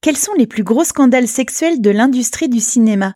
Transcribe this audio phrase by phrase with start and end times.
[0.00, 3.12] Quels sont les plus gros scandales sexuels de l'industrie du cinéma?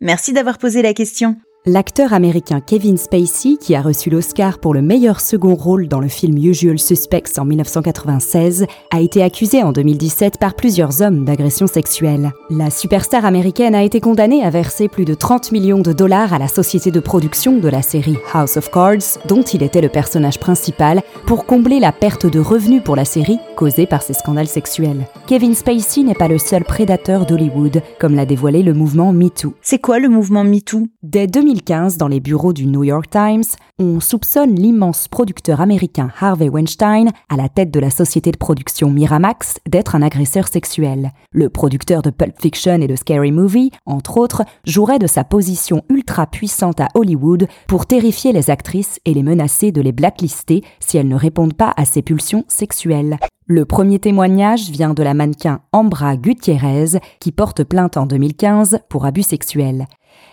[0.00, 1.36] Merci d'avoir posé la question.
[1.68, 6.06] L'acteur américain Kevin Spacey, qui a reçu l'Oscar pour le meilleur second rôle dans le
[6.06, 12.30] film Usual Suspects en 1996, a été accusé en 2017 par plusieurs hommes d'agression sexuelle.
[12.50, 16.38] La superstar américaine a été condamnée à verser plus de 30 millions de dollars à
[16.38, 20.38] la société de production de la série House of Cards, dont il était le personnage
[20.38, 25.08] principal, pour combler la perte de revenus pour la série causée par ces scandales sexuels.
[25.26, 29.54] Kevin Spacey n'est pas le seul prédateur d'Hollywood, comme l'a dévoilé le mouvement MeToo.
[29.62, 30.86] C'est quoi le mouvement MeToo?
[31.02, 33.44] Dès 2015, dans les bureaux du New York Times,
[33.78, 38.90] on soupçonne l'immense producteur américain Harvey Weinstein, à la tête de la société de production
[38.90, 41.12] Miramax, d'être un agresseur sexuel.
[41.30, 45.82] Le producteur de Pulp Fiction et de Scary Movie, entre autres, jouerait de sa position
[45.88, 50.98] ultra puissante à Hollywood pour terrifier les actrices et les menacer de les blacklister si
[50.98, 53.18] elles ne répondent pas à ses pulsions sexuelles.
[53.48, 59.06] Le premier témoignage vient de la mannequin Ambra Gutierrez, qui porte plainte en 2015 pour
[59.06, 59.86] abus sexuels.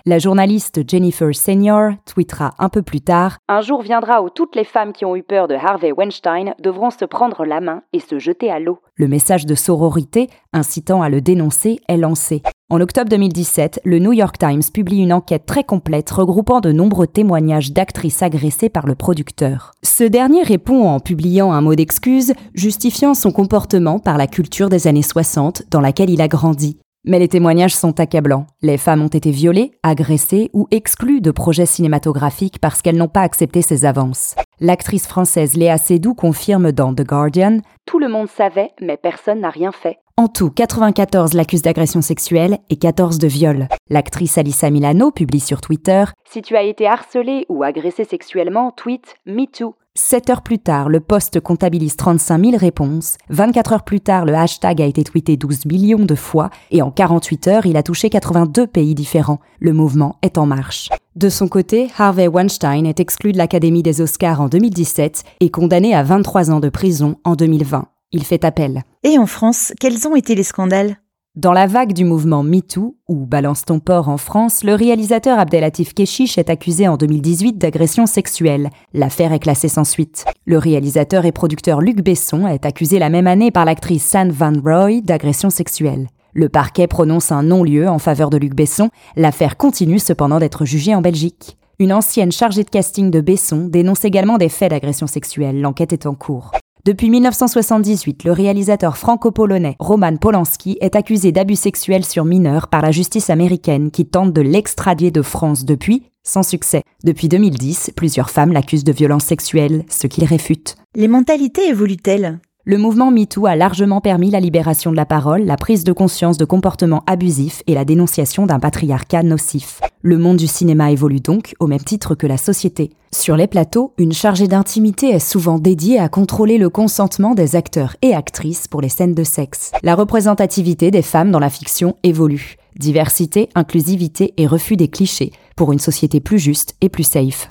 [0.05, 4.63] La journaliste Jennifer Senior tweetera un peu plus tard Un jour viendra où toutes les
[4.63, 8.19] femmes qui ont eu peur de Harvey Weinstein devront se prendre la main et se
[8.19, 8.79] jeter à l'eau.
[8.95, 12.41] Le message de sororité, incitant à le dénoncer, est lancé.
[12.69, 17.07] En octobre 2017, le New York Times publie une enquête très complète regroupant de nombreux
[17.07, 19.71] témoignages d'actrices agressées par le producteur.
[19.83, 24.87] Ce dernier répond en publiant un mot d'excuse, justifiant son comportement par la culture des
[24.87, 26.79] années 60 dans laquelle il a grandi.
[27.05, 28.47] Mais les témoignages sont accablants.
[28.61, 33.21] Les femmes ont été violées, agressées ou exclues de projets cinématographiques parce qu'elles n'ont pas
[33.23, 34.35] accepté ses avances.
[34.61, 39.49] L'actrice française Léa Seydoux confirme dans The Guardian Tout le monde savait, mais personne n'a
[39.49, 39.97] rien fait.
[40.15, 43.67] En tout, 94 l'accusent d'agression sexuelle et 14 de viol.
[43.89, 49.15] L'actrice Alissa Milano publie sur Twitter Si tu as été harcelée ou agressée sexuellement, tweet
[49.25, 49.73] MeToo.
[49.95, 53.17] 7 heures plus tard, le poste comptabilise 35 000 réponses.
[53.29, 56.51] 24 heures plus tard, le hashtag a été tweeté 12 millions de fois.
[56.69, 59.39] Et en 48 heures, il a touché 82 pays différents.
[59.59, 60.89] Le mouvement est en marche.
[61.15, 65.95] De son côté, Harvey Weinstein est exclu de l'Académie des Oscars en 2017 et condamné
[65.95, 67.87] à 23 ans de prison en 2020.
[68.13, 68.83] Il fait appel.
[69.03, 70.97] Et en France, quels ont été les scandales?
[71.35, 75.95] Dans la vague du mouvement MeToo, ou Balance ton port en France, le réalisateur Abdelatif
[75.95, 78.69] Keshish est accusé en 2018 d'agression sexuelle.
[78.93, 80.25] L'affaire est classée sans suite.
[80.45, 84.53] Le réalisateur et producteur Luc Besson est accusé la même année par l'actrice San Van
[84.63, 86.07] Roy d'agression sexuelle.
[86.33, 88.91] Le parquet prononce un non-lieu en faveur de Luc Besson.
[89.15, 91.57] L'affaire continue cependant d'être jugée en Belgique.
[91.79, 95.59] Une ancienne chargée de casting de Besson dénonce également des faits d'agression sexuelle.
[95.59, 96.51] L'enquête est en cours.
[96.85, 102.91] Depuis 1978, le réalisateur franco-polonais Roman Polanski est accusé d'abus sexuels sur mineurs par la
[102.91, 106.83] justice américaine qui tente de l'extradier de France depuis, sans succès.
[107.05, 110.75] Depuis 2010, plusieurs femmes l'accusent de violences sexuelles, ce qu'il réfute.
[110.93, 112.41] Les mentalités évoluent-elles?
[112.65, 116.37] Le mouvement MeToo a largement permis la libération de la parole, la prise de conscience
[116.37, 119.79] de comportements abusifs et la dénonciation d'un patriarcat nocif.
[120.01, 122.89] Le monde du cinéma évolue donc au même titre que la société.
[123.13, 127.95] Sur les plateaux, une chargée d'intimité est souvent dédiée à contrôler le consentement des acteurs
[128.01, 129.71] et actrices pour les scènes de sexe.
[129.83, 132.55] La représentativité des femmes dans la fiction évolue.
[132.75, 137.47] Diversité, inclusivité et refus des clichés pour une société plus juste et plus safe.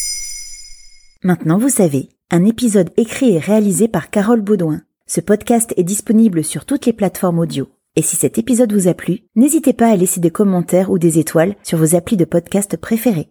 [1.23, 4.83] Maintenant vous savez, un épisode écrit et réalisé par Carole Baudouin.
[5.07, 7.69] Ce podcast est disponible sur toutes les plateformes audio.
[7.95, 11.21] Et si cet épisode vous a plu, n'hésitez pas à laisser des commentaires ou des
[11.21, 13.29] étoiles sur vos applis de podcast préférés.